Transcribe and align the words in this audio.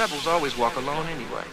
rebels 0.00 0.26
always 0.26 0.56
walk 0.56 0.76
alone 0.76 1.06
anyway. 1.08 1.44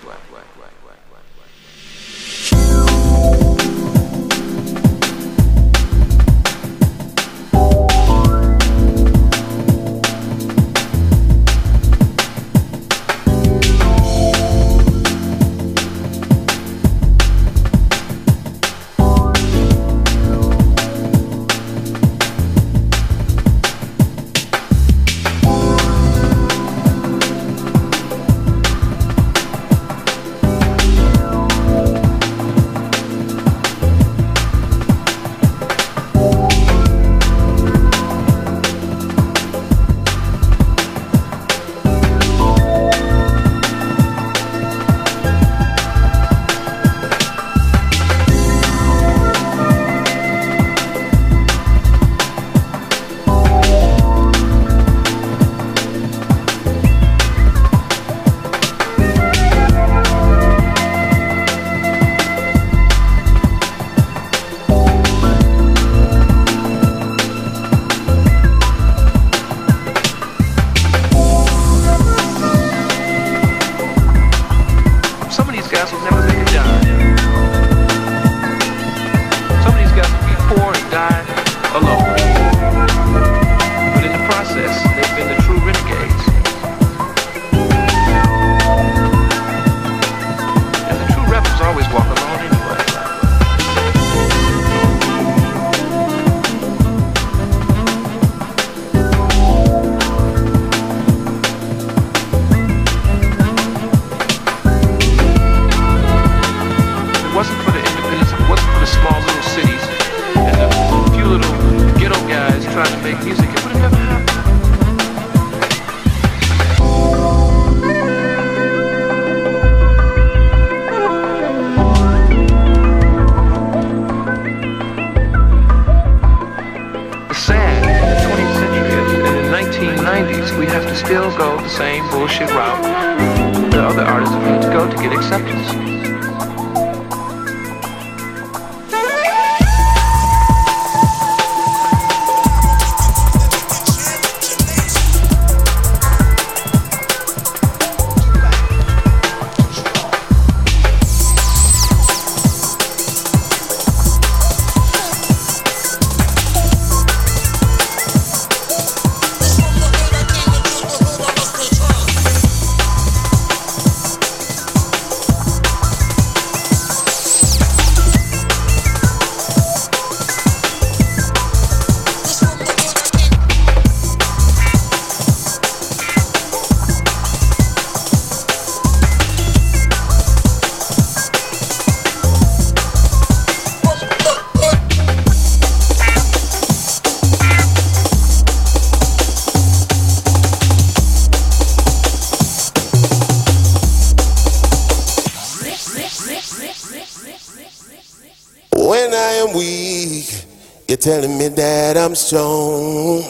that 201.58 201.98
I'm 201.98 202.14
strong. 202.14 203.24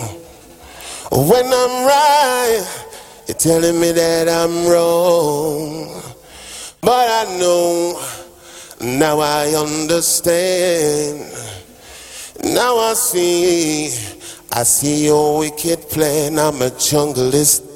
When 1.12 1.46
I'm 1.46 1.88
right, 1.88 2.68
you're 3.26 3.38
telling 3.38 3.80
me 3.80 3.94
that 3.94 4.28
I'm 4.28 4.68
wrong. 4.68 6.02
But 6.82 7.08
I 7.10 7.38
know, 7.40 8.04
now 8.82 9.20
I 9.22 9.56
understand. 9.56 11.32
Now 12.44 12.78
I 12.78 12.94
see, 12.96 13.88
I 14.52 14.64
see 14.64 15.06
your 15.06 15.40
wicked 15.40 15.90
plan. 15.90 16.38
I'm 16.38 16.62
a 16.62 16.70
junglist 16.70 17.67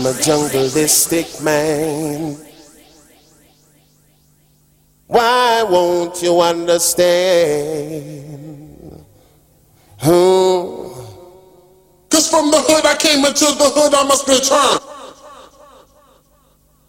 I'm 0.00 0.06
a 0.06 0.12
jungleistic 0.12 1.44
man. 1.44 2.34
Why 5.06 5.62
won't 5.68 6.22
you 6.22 6.40
understand? 6.40 7.04
Hmm. 9.98 10.08
Cause 12.08 12.30
from 12.30 12.50
the 12.50 12.64
hood 12.66 12.86
I 12.86 12.96
came 12.98 13.26
into 13.26 13.44
the 13.44 13.70
hood 13.74 13.92
I 13.92 14.04
must 14.04 14.26
return. 14.26 14.78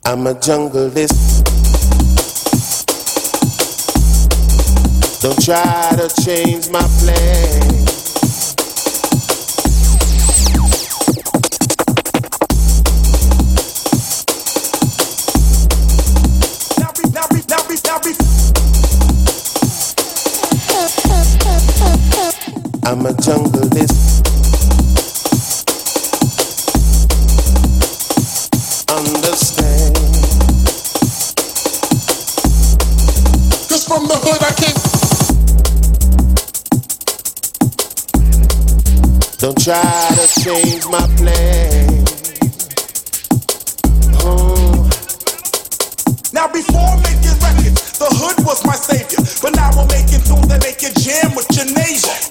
I'm 0.06 0.26
a 0.26 0.34
junglist. 0.34 1.44
Don't 5.22 5.44
try 5.44 5.98
to 5.98 6.08
change 6.24 6.70
my 6.70 6.88
plan. 7.02 7.91
I'm 22.92 23.06
a 23.06 23.14
junglist. 23.14 24.20
Understand? 28.92 29.96
Cause 33.70 33.86
from 33.88 34.08
the 34.10 34.18
hood 34.20 34.44
I 34.44 34.52
came. 34.60 34.76
Don't 39.40 39.58
try 39.58 40.12
to 40.18 40.28
change 40.42 40.86
my 40.88 41.08
plan. 41.16 42.04
Oh. 44.20 44.90
Now 46.34 46.50
before 46.52 46.98
making 46.98 47.40
records, 47.40 48.00
the 48.00 48.10
hood 48.12 48.46
was 48.46 48.66
my 48.66 48.76
savior, 48.76 49.24
but 49.42 49.56
now 49.56 49.72
we're 49.78 49.88
making 49.88 50.24
tunes 50.28 50.50
that 50.50 50.60
make 50.62 50.82
you 50.82 50.92
jam 51.00 51.34
with 51.36 51.48
your 51.56 51.68
neighbor. 51.74 52.31